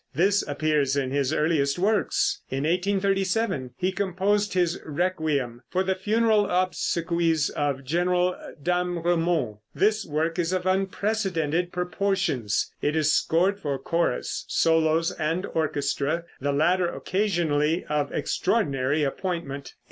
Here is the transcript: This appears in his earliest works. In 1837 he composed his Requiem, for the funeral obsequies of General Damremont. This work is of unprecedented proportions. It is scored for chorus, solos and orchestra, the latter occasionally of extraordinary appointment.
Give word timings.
This 0.15 0.41
appears 0.47 0.97
in 0.97 1.11
his 1.11 1.31
earliest 1.31 1.77
works. 1.77 2.41
In 2.49 2.63
1837 2.63 3.75
he 3.77 3.91
composed 3.91 4.55
his 4.55 4.79
Requiem, 4.83 5.61
for 5.69 5.83
the 5.83 5.93
funeral 5.93 6.49
obsequies 6.49 7.51
of 7.51 7.83
General 7.85 8.35
Damremont. 8.59 9.57
This 9.75 10.03
work 10.03 10.39
is 10.39 10.53
of 10.53 10.65
unprecedented 10.65 11.71
proportions. 11.71 12.73
It 12.81 12.95
is 12.95 13.13
scored 13.13 13.59
for 13.59 13.77
chorus, 13.77 14.43
solos 14.47 15.11
and 15.11 15.45
orchestra, 15.45 16.23
the 16.39 16.51
latter 16.51 16.87
occasionally 16.91 17.85
of 17.85 18.11
extraordinary 18.11 19.03
appointment. 19.03 19.75